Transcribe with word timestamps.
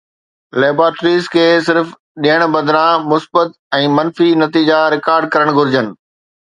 laboratories 0.61 1.23
کي 1.35 1.43
صرف 1.67 1.91
ڏيڻ 2.27 2.41
بدران 2.57 2.93
مثبت 3.13 3.55
۽ 3.83 3.93
منفي 3.99 4.33
نتيجا 4.45 4.81
رڪارڊ 4.99 5.31
ڪرڻ 5.37 5.55
گهرجن 5.61 5.97